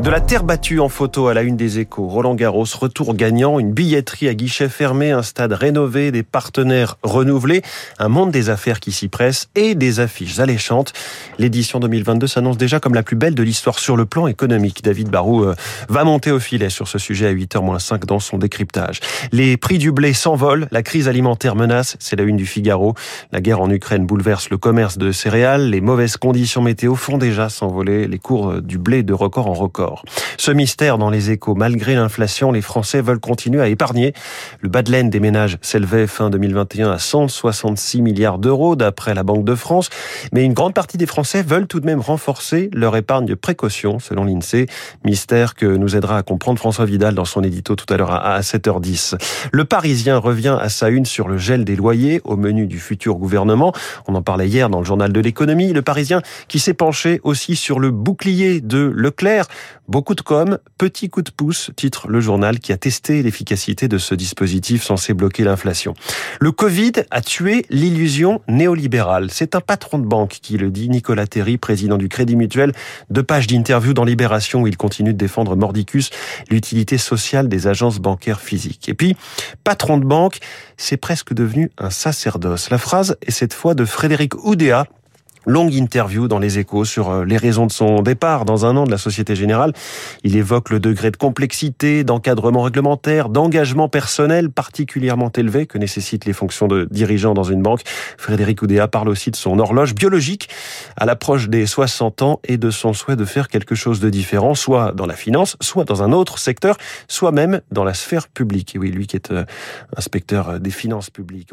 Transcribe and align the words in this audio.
De 0.00 0.10
la 0.10 0.20
terre 0.20 0.44
battue 0.44 0.78
en 0.78 0.88
photo 0.88 1.26
à 1.26 1.34
la 1.34 1.42
une 1.42 1.56
des 1.56 1.80
échos. 1.80 2.06
Roland 2.06 2.36
Garros, 2.36 2.66
retour 2.78 3.14
gagnant, 3.14 3.58
une 3.58 3.72
billetterie 3.72 4.28
à 4.28 4.34
guichet 4.34 4.68
fermé, 4.68 5.10
un 5.10 5.22
stade 5.22 5.52
rénové, 5.52 6.12
des 6.12 6.22
partenaires 6.22 6.96
renouvelés, 7.02 7.62
un 7.98 8.08
monde 8.08 8.30
des 8.30 8.50
affaires 8.50 8.78
qui 8.78 8.92
s'y 8.92 9.08
presse 9.08 9.48
et 9.56 9.74
des 9.74 9.98
affiches 9.98 10.38
alléchantes. 10.38 10.92
L'édition 11.38 11.80
2022 11.80 12.28
s'annonce 12.28 12.56
déjà 12.56 12.78
comme 12.78 12.94
la 12.94 13.02
plus 13.02 13.16
belle 13.16 13.34
de 13.34 13.42
l'histoire 13.42 13.80
sur 13.80 13.96
le 13.96 14.04
plan 14.06 14.28
économique. 14.28 14.84
David 14.84 15.08
Barou 15.08 15.42
euh, 15.42 15.56
va 15.88 16.04
monter 16.04 16.30
au 16.30 16.38
filet 16.38 16.70
sur 16.70 16.86
ce 16.86 16.98
sujet 16.98 17.26
à 17.26 17.32
8h-5 17.32 18.04
dans 18.04 18.20
son 18.20 18.38
décryptage. 18.38 19.00
Les 19.32 19.56
prix 19.56 19.78
du 19.78 19.90
blé 19.90 20.12
s'envolent, 20.12 20.68
la 20.70 20.84
crise 20.84 21.08
alimentaire 21.08 21.56
menace, 21.56 21.96
c'est 21.98 22.14
la 22.14 22.22
une 22.22 22.36
du 22.36 22.46
Figaro. 22.46 22.94
La 23.32 23.40
guerre 23.40 23.60
en 23.60 23.70
Ukraine 23.70 24.06
bouleverse 24.06 24.48
le 24.50 24.58
commerce 24.58 24.96
de 24.96 25.10
céréales, 25.10 25.70
les 25.70 25.80
mauvaises 25.80 26.16
conditions 26.16 26.62
météo 26.62 26.94
font 26.94 27.18
déjà 27.18 27.48
s'envoler 27.48 28.06
les 28.06 28.18
cours 28.18 28.43
du 28.52 28.78
blé 28.78 29.02
de 29.02 29.12
record 29.12 29.48
en 29.48 29.54
record. 29.54 30.04
Ce 30.36 30.50
mystère 30.50 30.98
dans 30.98 31.10
les 31.10 31.30
échos, 31.30 31.54
malgré 31.54 31.94
l'inflation, 31.94 32.52
les 32.52 32.60
Français 32.60 33.00
veulent 33.00 33.20
continuer 33.20 33.60
à 33.60 33.68
épargner. 33.68 34.12
Le 34.60 34.68
bas 34.68 34.82
de 34.82 34.90
laine 34.90 35.10
des 35.10 35.20
ménages 35.20 35.58
s'élevait 35.62 36.06
fin 36.06 36.30
2021 36.30 36.90
à 36.90 36.98
166 36.98 38.02
milliards 38.02 38.38
d'euros 38.38 38.76
d'après 38.76 39.14
la 39.14 39.22
Banque 39.22 39.44
de 39.44 39.54
France. 39.54 39.90
Mais 40.32 40.44
une 40.44 40.52
grande 40.52 40.74
partie 40.74 40.98
des 40.98 41.06
Français 41.06 41.42
veulent 41.42 41.66
tout 41.66 41.80
de 41.80 41.86
même 41.86 42.00
renforcer 42.00 42.70
leur 42.72 42.96
épargne 42.96 43.26
de 43.26 43.34
précaution, 43.34 43.98
selon 43.98 44.24
l'INSEE. 44.24 44.66
Mystère 45.04 45.54
que 45.54 45.66
nous 45.66 45.96
aidera 45.96 46.18
à 46.18 46.22
comprendre 46.22 46.58
François 46.58 46.84
Vidal 46.84 47.14
dans 47.14 47.24
son 47.24 47.42
édito 47.42 47.76
tout 47.76 47.92
à 47.92 47.96
l'heure 47.96 48.12
à 48.12 48.40
7h10. 48.40 49.16
Le 49.52 49.64
Parisien 49.64 50.18
revient 50.18 50.56
à 50.60 50.68
sa 50.68 50.88
une 50.88 51.06
sur 51.06 51.28
le 51.28 51.38
gel 51.38 51.64
des 51.64 51.76
loyers 51.76 52.20
au 52.24 52.36
menu 52.36 52.66
du 52.66 52.78
futur 52.78 53.16
gouvernement. 53.16 53.72
On 54.06 54.14
en 54.14 54.22
parlait 54.22 54.48
hier 54.48 54.68
dans 54.68 54.78
le 54.78 54.84
journal 54.84 55.12
de 55.12 55.20
l'économie. 55.20 55.72
Le 55.72 55.82
Parisien 55.82 56.22
qui 56.48 56.58
s'est 56.58 56.74
penché 56.74 57.20
aussi 57.22 57.56
sur 57.56 57.80
le 57.80 57.90
bouclier 57.90 58.33
de 58.34 58.92
Leclerc. 58.94 59.46
Beaucoup 59.86 60.14
de 60.14 60.22
com, 60.22 60.58
petit 60.78 61.10
coup 61.10 61.22
de 61.22 61.30
pouce, 61.30 61.70
titre 61.76 62.08
le 62.08 62.20
journal 62.20 62.58
qui 62.58 62.72
a 62.72 62.76
testé 62.76 63.22
l'efficacité 63.22 63.86
de 63.86 63.98
ce 63.98 64.14
dispositif 64.14 64.82
censé 64.82 65.12
bloquer 65.12 65.44
l'inflation. 65.44 65.94
Le 66.40 66.52
Covid 66.52 66.92
a 67.10 67.20
tué 67.20 67.66
l'illusion 67.68 68.40
néolibérale. 68.48 69.30
C'est 69.30 69.54
un 69.54 69.60
patron 69.60 69.98
de 69.98 70.06
banque 70.06 70.38
qui 70.42 70.56
le 70.56 70.70
dit, 70.70 70.88
Nicolas 70.88 71.26
Terry, 71.26 71.58
président 71.58 71.98
du 71.98 72.08
Crédit 72.08 72.34
Mutuel. 72.34 72.72
Deux 73.10 73.22
pages 73.22 73.46
d'interview 73.46 73.92
dans 73.92 74.04
Libération 74.04 74.62
où 74.62 74.66
il 74.66 74.76
continue 74.76 75.12
de 75.12 75.18
défendre 75.18 75.54
mordicus 75.54 76.10
l'utilité 76.50 76.98
sociale 76.98 77.48
des 77.48 77.66
agences 77.66 77.98
bancaires 77.98 78.40
physiques. 78.40 78.88
Et 78.88 78.94
puis, 78.94 79.16
patron 79.64 79.98
de 79.98 80.04
banque, 80.04 80.38
c'est 80.76 80.96
presque 80.96 81.34
devenu 81.34 81.70
un 81.78 81.90
sacerdoce. 81.90 82.70
La 82.70 82.78
phrase 82.78 83.16
est 83.22 83.30
cette 83.30 83.54
fois 83.54 83.74
de 83.74 83.84
Frédéric 83.84 84.34
Oudéa, 84.44 84.86
Longue 85.46 85.74
interview 85.74 86.28
dans 86.28 86.38
les 86.38 86.58
échos 86.58 86.84
sur 86.84 87.10
euh, 87.10 87.24
les 87.24 87.36
raisons 87.36 87.66
de 87.66 87.72
son 87.72 88.02
départ 88.02 88.44
dans 88.44 88.64
un 88.66 88.76
an 88.76 88.84
de 88.84 88.90
la 88.90 88.98
Société 88.98 89.36
Générale. 89.36 89.72
Il 90.22 90.36
évoque 90.36 90.70
le 90.70 90.80
degré 90.80 91.10
de 91.10 91.16
complexité, 91.16 92.02
d'encadrement 92.02 92.62
réglementaire, 92.62 93.28
d'engagement 93.28 93.88
personnel 93.88 94.50
particulièrement 94.50 95.30
élevé 95.36 95.66
que 95.66 95.76
nécessitent 95.76 96.24
les 96.24 96.32
fonctions 96.32 96.66
de 96.66 96.88
dirigeant 96.90 97.34
dans 97.34 97.44
une 97.44 97.62
banque. 97.62 97.82
Frédéric 98.16 98.62
Oudéa 98.62 98.88
parle 98.88 99.08
aussi 99.08 99.30
de 99.30 99.36
son 99.36 99.58
horloge 99.58 99.94
biologique 99.94 100.48
à 100.96 101.04
l'approche 101.04 101.48
des 101.48 101.66
60 101.66 102.22
ans 102.22 102.40
et 102.44 102.56
de 102.56 102.70
son 102.70 102.92
souhait 102.92 103.16
de 103.16 103.24
faire 103.24 103.48
quelque 103.48 103.74
chose 103.74 104.00
de 104.00 104.10
différent, 104.10 104.54
soit 104.54 104.92
dans 104.92 105.06
la 105.06 105.14
finance, 105.14 105.56
soit 105.60 105.84
dans 105.84 106.02
un 106.02 106.12
autre 106.12 106.38
secteur, 106.38 106.76
soit 107.08 107.32
même 107.32 107.60
dans 107.70 107.84
la 107.84 107.94
sphère 107.94 108.28
publique. 108.28 108.74
Et 108.74 108.78
oui, 108.78 108.90
lui 108.90 109.06
qui 109.06 109.16
est 109.16 109.30
euh, 109.30 109.44
inspecteur 109.96 110.58
des 110.60 110.70
finances 110.70 111.10
publiques. 111.10 111.50